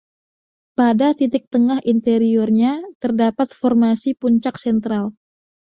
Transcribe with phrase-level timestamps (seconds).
[0.79, 5.05] Pada titik tengah interiornya terdapat formasi puncak sentral.